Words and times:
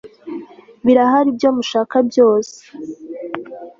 birahari 0.85 1.27
ibyo 1.33 1.49
mushaka 1.57 1.95
byose 2.09 2.57